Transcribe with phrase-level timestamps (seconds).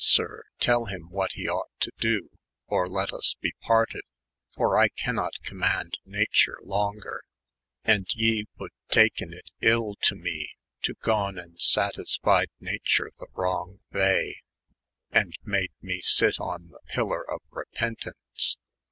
[0.03, 2.29] Sir, tell him what he ought to doe,
[2.65, 4.01] or let us be pairted,
[4.55, 7.21] for I can not comand natur longer;
[7.83, 10.53] and ye void taiken it ill to me
[10.85, 14.37] to gon & satisfied nature the wrong vay,
[15.11, 18.57] and mad me sit on the pillar of repentance."